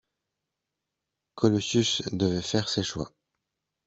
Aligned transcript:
Colossus 1.35 2.01
devait 2.11 2.41
faire 2.41 2.69
ses 2.69 2.81
choix 2.81 3.13